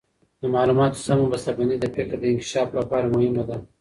[0.41, 3.57] د معلوماتو سمه بسته بندي د فکر د انکشاف لپاره مهمه ده.